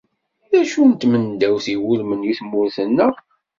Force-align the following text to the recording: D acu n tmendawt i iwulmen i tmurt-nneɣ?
D 0.51 0.53
acu 0.61 0.81
n 0.83 0.91
tmendawt 0.93 1.65
i 1.67 1.71
iwulmen 1.75 2.27
i 2.31 2.33
tmurt-nneɣ? 2.39 3.15